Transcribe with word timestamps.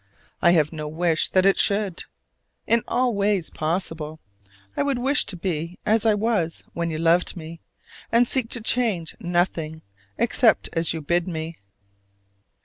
I 0.41 0.53
have 0.53 0.73
no 0.73 0.87
wish 0.87 1.29
that 1.29 1.45
it 1.45 1.59
should. 1.59 2.05
In 2.65 2.81
all 2.87 3.13
ways 3.13 3.51
possible 3.51 4.19
I 4.75 4.81
would 4.81 4.97
wish 4.97 5.27
to 5.27 5.37
be 5.37 5.77
as 5.85 6.07
I 6.07 6.15
was 6.15 6.63
when 6.73 6.89
you 6.89 6.97
loved 6.97 7.37
me; 7.37 7.61
and 8.11 8.27
seek 8.27 8.49
to 8.49 8.61
change 8.61 9.15
nothing 9.19 9.83
except 10.17 10.69
as 10.73 10.91
you 10.91 11.03
bid 11.03 11.27
me. 11.27 11.53